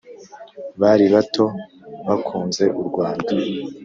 [0.81, 1.45] Bari bato
[2.07, 3.31] bakunze u Rwanda